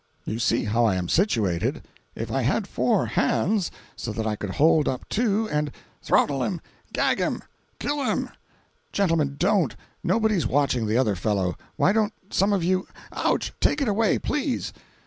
"You 0.25 0.39
see 0.39 0.63
how 0.63 0.83
I 0.85 0.95
am 0.95 1.07
situated. 1.07 1.83
If 2.15 2.31
I 2.31 2.41
had 2.41 2.65
four 2.65 3.05
hands—so 3.05 4.11
that 4.13 4.25
I 4.25 4.35
could 4.35 4.49
hold 4.49 4.87
up 4.87 5.07
two 5.09 5.47
and—" 5.49 5.71
"Throttle 6.01 6.41
him! 6.41 6.59
Gag 6.91 7.19
him! 7.19 7.43
Kill 7.79 8.03
him!" 8.05 8.31
"Gentlemen, 8.91 9.35
don't! 9.37 9.75
Nobody's 10.03 10.47
watching 10.47 10.87
the 10.87 10.97
other 10.97 11.15
fellow. 11.15 11.55
Why 11.75 11.93
don't 11.93 12.13
some 12.31 12.51
of 12.51 12.63
you—. 12.63 12.87
Ouch! 13.13 13.53
Take 13.59 13.79
it 13.79 13.87
away, 13.87 14.17
please! 14.17 14.73